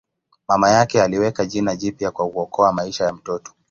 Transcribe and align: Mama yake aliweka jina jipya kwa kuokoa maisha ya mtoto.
Mama 0.47 0.69
yake 0.69 1.03
aliweka 1.03 1.45
jina 1.45 1.75
jipya 1.75 2.11
kwa 2.11 2.29
kuokoa 2.29 2.73
maisha 2.73 3.05
ya 3.05 3.13
mtoto. 3.13 3.51